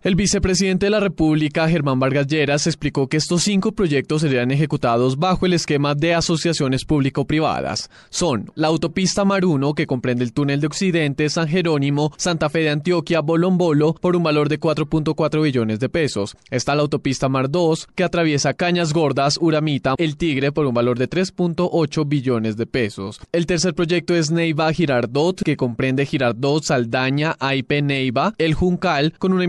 El 0.00 0.14
vicepresidente 0.14 0.86
de 0.86 0.90
la 0.90 1.00
República, 1.00 1.68
Germán 1.68 1.98
Vargas 1.98 2.28
Lleras, 2.28 2.68
explicó 2.68 3.08
que 3.08 3.16
estos 3.16 3.42
cinco 3.42 3.72
proyectos 3.72 4.22
serían 4.22 4.52
ejecutados 4.52 5.18
bajo 5.18 5.44
el 5.44 5.54
esquema 5.54 5.96
de 5.96 6.14
asociaciones 6.14 6.84
público-privadas. 6.84 7.90
Son 8.08 8.48
la 8.54 8.68
autopista 8.68 9.24
Mar 9.24 9.44
1, 9.44 9.74
que 9.74 9.88
comprende 9.88 10.22
el 10.22 10.32
túnel 10.32 10.60
de 10.60 10.68
Occidente, 10.68 11.28
San 11.28 11.48
Jerónimo, 11.48 12.12
Santa 12.16 12.48
Fe 12.48 12.60
de 12.60 12.70
Antioquia, 12.70 13.22
Bolombolo, 13.22 13.92
por 13.94 14.14
un 14.14 14.22
valor 14.22 14.48
de 14.48 14.60
4.4 14.60 15.42
billones 15.42 15.80
de 15.80 15.88
pesos. 15.88 16.36
Está 16.48 16.76
la 16.76 16.82
autopista 16.82 17.28
Mar 17.28 17.50
2, 17.50 17.88
que 17.96 18.04
atraviesa 18.04 18.54
Cañas 18.54 18.92
Gordas, 18.92 19.36
Uramita, 19.40 19.96
El 19.98 20.16
Tigre, 20.16 20.52
por 20.52 20.64
un 20.66 20.74
valor 20.74 20.96
de 21.00 21.10
3.8 21.10 22.08
billones 22.08 22.56
de 22.56 22.66
pesos. 22.66 23.20
El 23.32 23.46
tercer 23.46 23.74
proyecto 23.74 24.14
es 24.14 24.30
Neiva 24.30 24.72
Girardot, 24.72 25.42
que 25.42 25.56
comprende 25.56 26.06
Girardot, 26.06 26.62
Saldaña, 26.62 27.34
Aipe, 27.40 27.82
Neiva, 27.82 28.34
El 28.38 28.54
Juncal, 28.54 29.14
con 29.18 29.32
una 29.32 29.42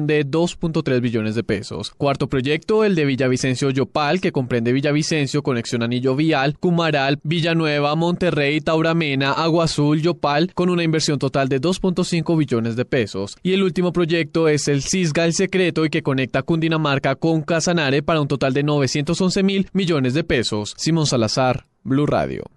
de 0.00 0.26
2.3 0.26 1.00
billones 1.00 1.34
de 1.34 1.44
pesos. 1.44 1.92
Cuarto 1.96 2.28
proyecto, 2.28 2.84
el 2.84 2.94
de 2.94 3.04
Villavicencio 3.04 3.70
Yopal, 3.70 4.20
que 4.20 4.32
comprende 4.32 4.72
Villavicencio, 4.72 5.42
Conexión 5.42 5.82
Anillo 5.82 6.16
Vial, 6.16 6.58
Cumaral, 6.58 7.18
Villanueva, 7.22 7.94
Monterrey, 7.94 8.60
Tauramena, 8.60 9.32
Agua 9.32 9.64
Azul, 9.64 10.02
Yopal, 10.02 10.52
con 10.54 10.68
una 10.68 10.82
inversión 10.82 11.18
total 11.18 11.48
de 11.48 11.60
2.5 11.60 12.36
billones 12.36 12.76
de 12.76 12.84
pesos. 12.84 13.36
Y 13.42 13.52
el 13.52 13.62
último 13.62 13.92
proyecto 13.92 14.48
es 14.48 14.68
el 14.68 14.82
Cisga 14.82 15.24
El 15.24 15.32
Secreto 15.32 15.84
y 15.84 15.90
que 15.90 16.02
conecta 16.02 16.42
Cundinamarca 16.42 17.14
con 17.14 17.42
Casanare 17.42 18.02
para 18.02 18.20
un 18.20 18.28
total 18.28 18.52
de 18.52 18.62
911 18.62 19.42
mil 19.42 19.68
millones 19.72 20.14
de 20.14 20.24
pesos. 20.24 20.74
Simón 20.76 21.06
Salazar, 21.06 21.66
Blue 21.82 22.06
Radio. 22.06 22.54